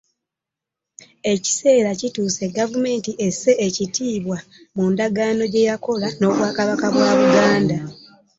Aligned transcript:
Ekiseera 1.33 1.91
kituuse 1.99 2.43
gavumenti 2.57 3.11
esse 3.27 3.51
ekitiibwa 3.67 4.37
mu 4.75 4.83
ndagaano 4.91 5.43
gye 5.51 5.67
yakola 5.69 6.07
n’Obwakabaka 6.19 6.87
bwa 6.93 7.11
Buganda 7.19 7.77